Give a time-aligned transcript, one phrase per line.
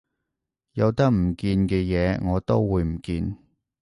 [0.71, 3.37] 有得唔見嘅嘢我都會唔見